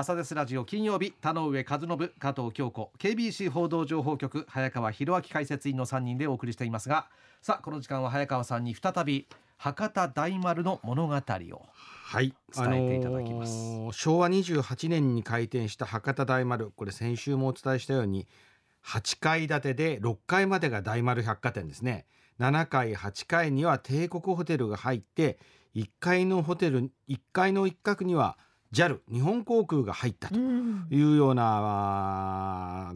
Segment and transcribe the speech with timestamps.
[0.00, 7.08] 朝ですラジオ金曜日田上和信加藤京子 KBC 報道情報局早川博明解説員の3人でお送りしていますが
[7.42, 9.26] さあこの時間は早川さんに再び
[9.56, 18.28] 博多大丸の物語をはい、伝えていただきます、あのー昭和28年に開店した博多大丸これ先週もお伝えしたように
[18.86, 22.06] 8階建てで6階までが大丸百貨店ですね。
[22.38, 25.40] 7階8階には帝国ホテルが入って
[25.74, 28.38] 1階のホテル1階の一角には
[28.72, 30.86] JAL 日本航空が入ったとうん。
[30.90, 32.94] いうような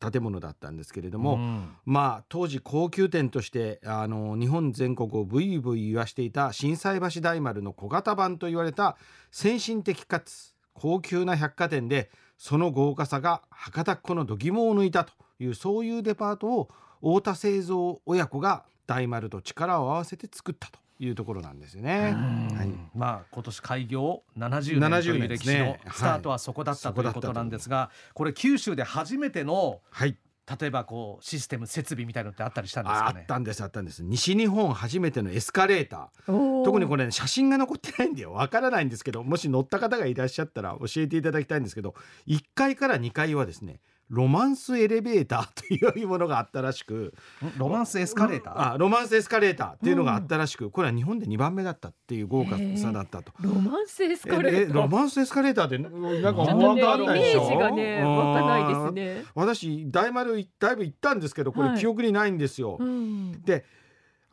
[0.00, 1.68] 建物だったんですけれども、うん。
[1.84, 8.96] まあ当時高級店としてあの日本全国をブイブイ言わしていた心斎橋大丸の小型版と言われた
[9.30, 16.68] 先進的かつ高級な百貨店でその豪華さが博多っ子の度肝を抜いたというそういうデパートを
[17.00, 22.12] 太田製造親子が大丸と力を合わせて作ったというところなんですよね。
[22.12, 22.70] はい。
[22.94, 27.02] まあ今年開業70年と70いう歴史のスタートはそこだったはいと。
[27.02, 30.16] いうことなんですがこれ九州で初めてのはい。
[30.60, 33.20] 例えばこうシステム設備みたいのってあったりしたんですあかね？
[33.20, 34.02] あったんですあったんです。
[34.02, 36.64] 西日本初めてのエスカレーター。
[36.64, 41.94] 特にこれ、ね、写真が残ってないんでわからないんですけどもし乗った方がいらっしゃったら教えていただきたいんですけど
[42.26, 43.80] 1階から2階はですね
[44.12, 47.14] ロマンスエレベーターというものがあったらしく。
[47.42, 47.58] ん？
[47.58, 48.72] ロマンスエスカレーター？
[48.74, 53.32] あロマンスエスカレーターっていうのがあったらしく、これは日本で2番目だったっていう豪華さだったと。
[53.40, 54.70] ロマンスエスえカレーター？
[54.70, 55.88] えロマンスエスカレーターってな
[56.30, 57.40] んかちょっとね思わんとあんイないでしょ？
[57.40, 59.24] メージがね湧かないうんですね。
[59.34, 61.78] 私大丸だいぶ行ったんですけどこれはい。
[61.78, 62.76] 記憶にないんですよ。
[62.78, 63.42] うん。
[63.42, 63.64] で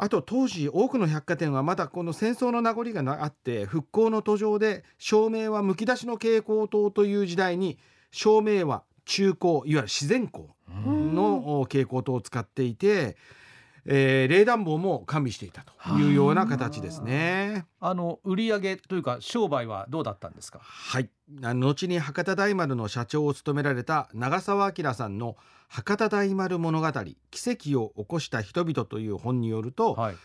[0.00, 7.78] あと当時多くの百貨店はまだこの戦争の名残がなあって復興の途上で照明はむき出しの蛍光灯という時代に
[8.12, 10.44] 照明は中光いわゆる自然光
[10.86, 11.14] うん。
[11.14, 13.16] の蛍光灯を使っていて、
[13.86, 17.64] えー冷暖房も完備していたというような形ですね。
[17.80, 20.60] あの売り上げというか商売はどうだったんですか？
[20.62, 21.08] はい、
[21.42, 25.36] あの後に博多大丸の社長を務められた長澤明さんの
[25.68, 26.92] 「博多大丸物語
[27.30, 30.16] 奇跡を起こした人々」という本によると、はい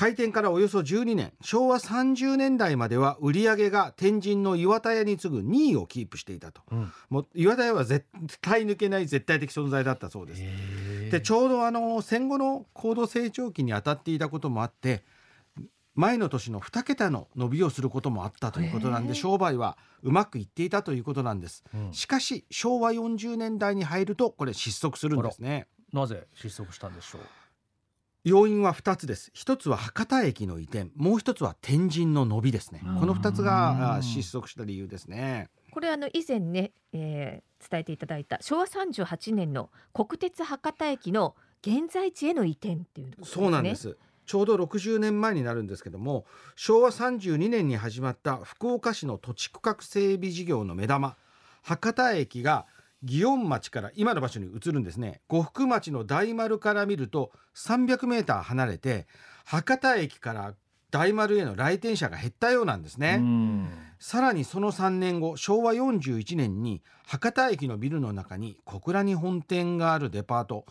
[0.00, 6.62] 開店からおよそ12年昭和30年代までは売り上げが天神の岩田屋に次ぐ2位をキープしていたと。
[6.72, 6.92] うん。
[7.10, 8.06] もう岩田屋は絶
[8.40, 11.10] 対抜けない絶対的存在だったそうです。
[11.10, 15.04] でちょうどあの戦後の高度成長期に当たっていたこともあって
[15.94, 21.62] 前の年の2桁の伸びをすることもあったということなんで商売はうまくいっていたということなんです。
[21.74, 21.92] うん。
[21.92, 25.66] しかし昭和40年代に入るとこれ失速するんですね。
[25.92, 27.20] なぜ失速したんでしょう？
[28.24, 29.30] 要因は2つです。
[29.34, 30.90] 一つは博多駅の移転。
[30.96, 32.82] もう一つは天神の伸びですね。
[32.84, 33.00] うん。
[33.00, 35.48] この2つがあ失速した理由ですね。
[35.70, 43.44] これあの以前ね、えー伝えていただいた昭和38年の国鉄博多駅の現在地への移転っていうことですね。
[43.44, 43.98] そうなんです。
[44.24, 51.16] ちょうど60年前になるんですけども昭和32年に始まった福岡市の土地区画整備事業の目玉
[51.62, 52.66] 博多駅が
[53.04, 59.06] 祇園町から今の場所に移るんですね呉服町の大丸から見ると300メーター離れて
[59.44, 60.54] 博多駅から
[60.90, 63.18] 大丸への来店者が減ったようなんですね。
[63.20, 63.68] うん
[64.00, 70.64] さらにその3年後昭和41年に博多駅のビルの中に小倉に本店があるデパート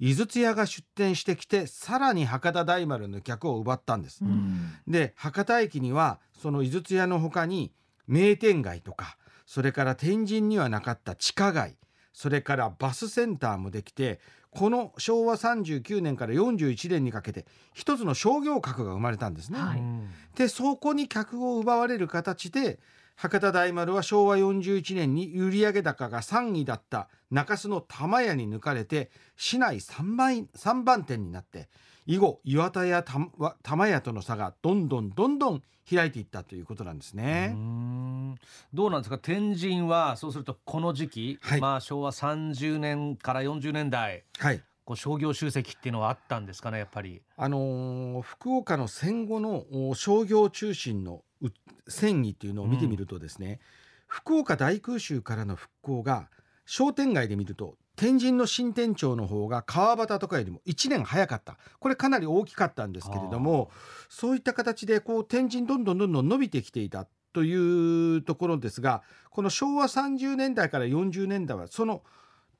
[0.00, 4.24] 井筒屋が出店してきてさらに博多大丸の客を奪ったんです。
[4.24, 7.72] うんで博多駅にはその井筒屋の他に
[8.06, 9.16] 名店街とか
[9.52, 11.76] それから天神にはなかった地下街
[12.14, 14.18] それからバスセンターもできて
[14.50, 19.58] この昭和39年から41年にかけて一つの商業核が生まれたんですね。
[19.58, 22.78] はいうんでそこに客を奪われる形で
[23.16, 31.68] 博多大丸は昭和41年に売上高が3位だった中洲の玉屋に抜かれて市内3番 ,3 番店になって
[32.06, 33.28] 以後岩田や玉
[33.62, 37.48] 玉屋との差がどんどんどんどん開いていったということなんですうね。
[37.48, 38.34] ん。
[38.72, 39.18] どうなんですか？
[39.18, 41.60] 天神はそうするとこの時期、はい。
[41.60, 47.22] まあ昭和30年から40年代はいこう商業集積っていうのはあったんですかねやっぱり。
[47.36, 51.48] あのー福岡の戦後のお商業中心のう
[51.88, 53.60] 戦意っていうのを見てみるとですね、
[54.06, 56.28] 福岡大空襲からの復興が
[56.66, 61.58] 商店街で見ると天神の新店長の方が川端とかよりも1年早かった。
[61.78, 63.70] これかなり大きかったんですけれども
[64.08, 72.02] そういった形でこう天神どんどんどんどん伸びてきていたというところですがこの昭和30年代から40年代はその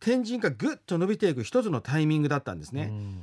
[0.02, 2.88] 天神がぐっと伸びていく一つのタイミングだったんですね。
[2.90, 3.22] うん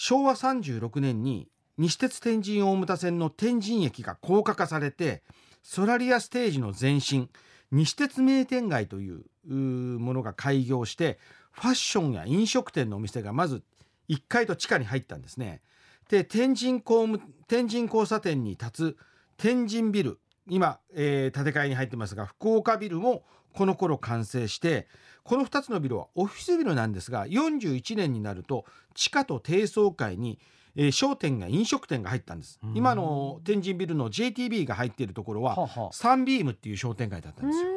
[0.00, 5.24] 昭和36年に西鉄天神大牟田線の天神駅が高架化されて
[5.64, 7.28] ソラリアステージの前身
[7.72, 11.18] 西鉄名店街というものが開業して
[11.50, 13.64] ファッションや飲食店のお店がまず
[14.08, 15.62] 1階と地下に入ったんですね。
[16.08, 18.96] で天神工務天神交差点に立つ
[19.36, 24.86] 天神ビル今、えー建て替えに入ってますが福岡ビルもこの頃完成して
[25.24, 28.64] この2つのビルはオフィスビルなんですが41年になると
[28.94, 30.38] 地下と低層階に、
[30.76, 32.60] えー商店が飲食店が入ったんです。
[32.62, 32.76] うん。
[32.76, 37.68] 今の天神ビルの JTB が入っているところはサンビームっていう商店街だったんですよ。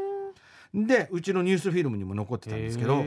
[0.74, 3.04] でうちのニュースフィルムにも残ってたんですけど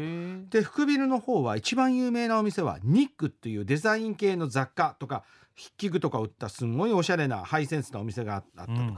[0.50, 5.24] で福ビルの方は一番有名なお店はニックっていうデザイン系の雑貨とか
[5.56, 8.72] 筆記具とか売ったすんごいおしゃれなハイセンスなお店がああったと。
[8.72, 8.96] か、うん。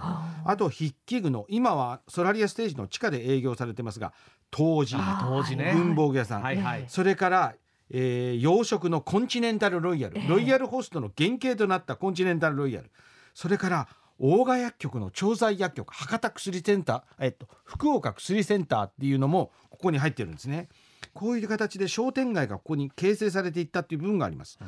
[0.51, 0.57] あ。
[0.57, 4.13] と筆記具の今はソラリアステージの地下で営業されてますが
[4.51, 4.97] 当時。
[4.97, 5.73] 当時ね。
[5.75, 6.85] 文房具屋さん、はいはい。
[6.89, 7.55] それから、
[7.91, 10.29] えー洋食のコンチネンタルロイヤル、ええ。
[10.29, 12.91] ロイヤルホストの原型となったコンチネンタルロイヤル。
[13.35, 13.89] それから
[14.19, 20.69] 大賀薬局の調剤薬局博多薬センター、えっと、福岡薬センターっていうのもここに入ってるんですね。
[21.17, 24.59] こういう形で商店街がここに形成されていったっていう部分があります。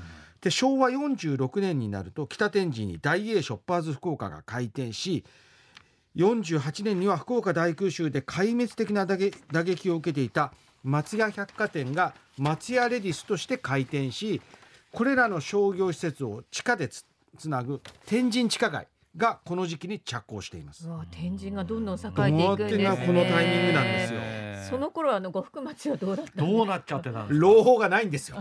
[0.40, 5.24] で昭和46年になると北天神に大英ショッパーズ福岡が開店し
[6.16, 10.52] 48年には福岡大空襲で壊滅的な打撃を受けていた
[10.84, 14.40] 松屋百貨店が松屋レディスとして開店し
[14.92, 17.04] これらの商業施設を地下でつ
[17.36, 18.86] つなぐ天神地下街
[19.18, 20.88] がこの時期に着工しています。
[21.10, 22.68] 天神がどんどん栄えていどうやってくん。
[22.68, 24.20] ですねなこのタイミングなんですよ。
[24.70, 26.46] その頃あの呉服町はどうだったんですか？
[26.46, 27.46] どうなっちゃってたんですか？
[27.46, 28.38] 朗報がないんですよ。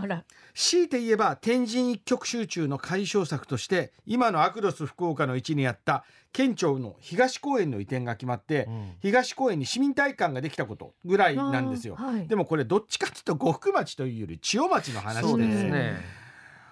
[0.54, 8.92] 強いて言えば天神一極集中の解消策として今のアクロス福岡の位置にあった県庁の東公園の移転が決まって、うん。
[9.00, 11.96] 東公園に市民体育館ができたことぐらいなんですよ。
[11.96, 12.28] はい。
[12.28, 15.96] でもこれどっちかというと呉服町というより千代町の話でですね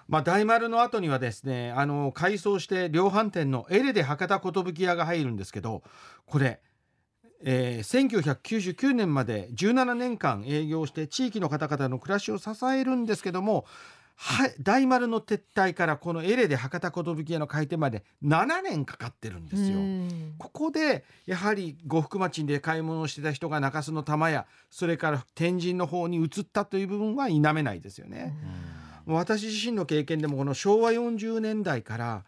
[0.07, 5.83] まあ、大丸の後にはですねあの改装して量販店のエレで博多寿屋が入るんですけど
[6.25, 6.59] これ、
[7.43, 13.65] えー1999年まで17年間営業して地域の方々の暮らしを支えるんですけども
[14.19, 19.77] はい大丸の撤退からこのエレで博多寿屋の開店まで7年かかってるんですよ。
[19.77, 28.33] うんここでやはり呉服町で買い物をしてた人が中洲の玉屋それから天神の方に移ったという部分は否めないですよね。
[29.07, 32.25] 私自身の経験でもこの昭和40年代から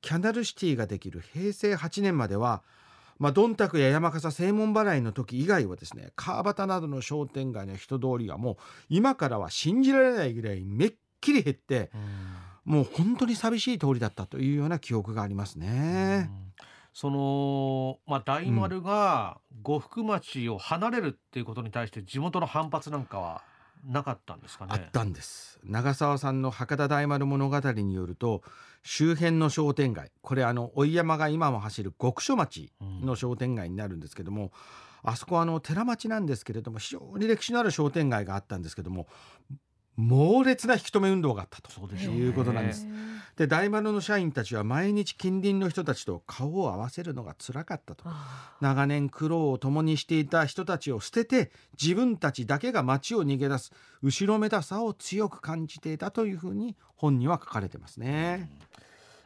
[0.00, 2.62] キャナルシティができる平成8年までは、
[3.18, 8.56] まあ、どんたくや山笠正門払いの時以外はですね川端などの商店街の人通りがもう
[8.88, 11.90] 今からは信じられないぐらいめっきり減って
[12.64, 16.30] もう本当に寂しい通りだったというような記憶がありますね。
[16.92, 23.42] その、まあ、大丸が呉服町を離れるっていうことに対して地元の反発なんかは？
[23.84, 24.72] なかったんですかね。
[24.74, 28.42] あったんです長澤さんの博多大丸物語によると
[28.82, 34.52] 周辺の商店街これあの追山が今も走る極所町の商店街になるんですけども、
[35.02, 39.06] あそこはあの寺町なんですけれども非常に歴史のある商店街があったんですけども
[39.96, 42.86] 猛烈な引き止め運動があったということなんです。
[43.36, 48.04] で大丸の社員たちは毎日近隣の人たちと顔を合わせるのが辛かったと。
[48.06, 51.50] あ長年苦労を共にしていた人たちを捨てて
[51.80, 53.72] 自分たちだけが街を逃げ出す
[54.02, 58.50] 後ろめたさを強く感じていたというふうに本には書かれてますね。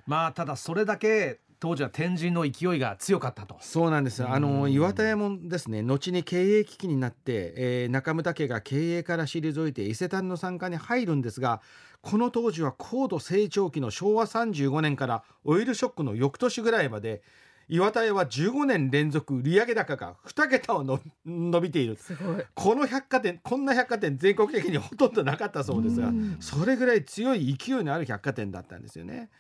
[0.06, 3.58] まあただそれだけ当時は天神の勢いが強かったと。
[3.60, 4.24] そうなんです。
[4.26, 11.60] あうのん岩田屋もですね、後に経営危機になって、えー中村家が経営から退いて伊勢丹の参加に入るんですが、
[12.00, 17.22] この当時は高度成長期の昭和35年からオイルショックの翌年ぐらいまで。
[17.72, 29.30] 岩田屋は15年連続売上高が2桁をの伸びているすごいこの百貨店こんな百貨店全国的にほとんどなかったそうですがうんそれぐらい強い勢いのある百貨店だったんですよね。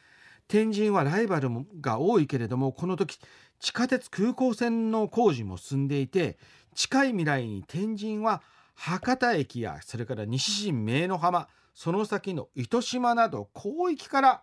[0.50, 1.48] 天神はライバル
[1.80, 3.20] が多いけれどもこの時
[3.60, 6.38] 地下鉄空港線の工事も進んでいて
[6.74, 8.42] 近い未来に天神は
[8.74, 14.42] 博多駅やそれから西陣明の浜その先の糸島など広域から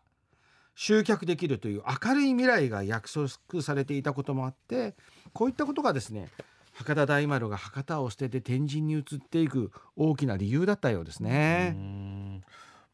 [0.76, 4.96] 集客できるという明るい未来が約束されていたこともあって
[5.34, 6.30] こういったことがですね
[6.72, 11.76] 博多大丸が博多を捨てて天神に移っていく大きな理由だったようですね。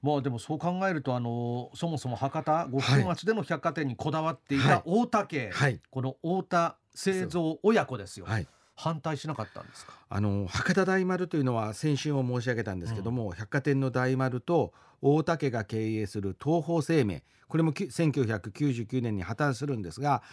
[0.03, 4.77] んまあでもそう考えるとあのそもそも博多呉服町での百貨店にこだわっていはい。
[4.77, 8.47] た大田家、はい、この太田製造親子ですよ、はい。
[8.75, 9.93] 反対しなかったんですか？
[10.09, 20.23] あの博多大丸というのは先週も申し上げたんですけども、百貨店の大丸と大田家が経営する東宝生命これもき1999年に破綻するんですが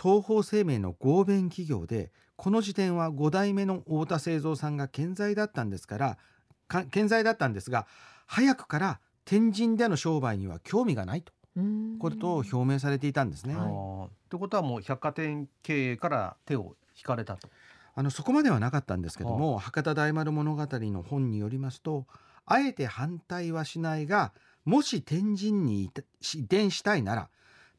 [0.00, 6.18] 東宝生命の合弁企業でこの時点は5代目の太田製造さんが健在だったんですから
[6.66, 7.86] か健在だったんですが
[8.26, 11.32] 早くから天神での商売には興味がないと。
[11.56, 11.98] うん。
[11.98, 13.54] ことを表明されていたんですね。
[13.54, 17.48] あーってことはもう百貨店経営から手を引かれたと。
[17.94, 22.06] あのそこまではなかったんですけども博多大丸物語の本によりますと
[22.44, 24.32] あえて反対はしないが
[24.64, 25.90] もし天神に移
[26.40, 27.30] 転したいなら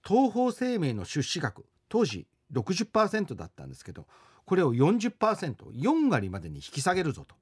[0.06, 4.08] 東方生命の出資額当時60%だったんですけど
[4.46, 7.36] これを 40%4 割までに引き下げるぞと。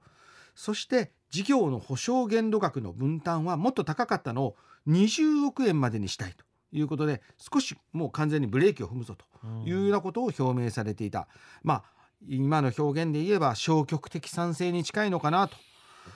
[0.56, 4.56] そして事業の保証限度額の分担はもっと高かったのを
[4.88, 9.26] 20億円までにしたいということで少しもう完全にブレーキを踏むぞと
[9.66, 11.28] いうようなことを表明されていた、
[11.64, 11.84] まあ
[12.30, 15.58] 今の表現で言えば消極的賛成に近いのかなと。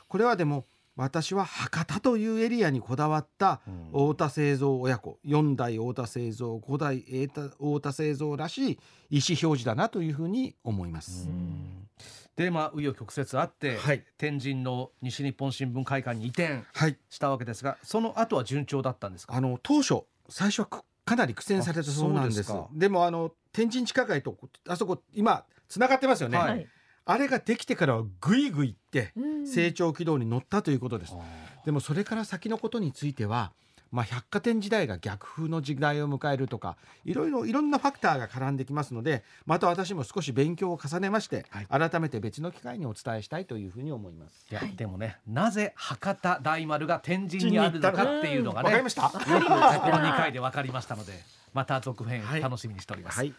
[0.08, 3.60] これはでも私は博多というエリアにこだわった
[3.92, 11.28] 太田製造親子4代太田製造5代太田製造らしい意思表示だなというふうに思います。
[12.38, 16.64] でまあ紆余曲折あって、はい、天神の西日本新聞会館に移転
[17.10, 19.36] したわけですが、はい、その後は順調だったんですか？
[19.36, 22.54] あの当初最初はかなり苦戦されたそうなんです。
[22.74, 24.38] でもあの天神地下街と
[24.70, 26.68] あそこ今つながってますよね、はい、
[27.06, 29.14] あれができてからはぐいぐいって
[29.52, 31.16] 成長軌道に乗ったということです。
[31.66, 33.52] でもそれから先のことについては
[33.92, 44.46] まあ、百貨店時代が逆風の時代を迎えるとかいろいろいろんなファクターが絡んできますのでまた私も少し勉強を重ねまして、はい、改めて別の機会にお伝えしたいというふうに思います。
[44.52, 49.04] いや、でもねなぜ博多大丸が天神にあるのかっていうのがねわかりました。
[49.10, 51.14] この2回で分かりましたので
[51.54, 53.18] また続編楽しみにしております。
[53.18, 53.34] はい